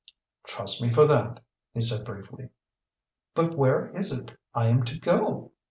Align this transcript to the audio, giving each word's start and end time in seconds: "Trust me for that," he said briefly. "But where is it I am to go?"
"Trust 0.47 0.81
me 0.81 0.89
for 0.89 1.05
that," 1.05 1.41
he 1.75 1.81
said 1.81 2.05
briefly. 2.05 2.49
"But 3.35 3.55
where 3.55 3.91
is 3.91 4.11
it 4.11 4.31
I 4.51 4.65
am 4.65 4.83
to 4.85 4.97
go?" 4.97 5.51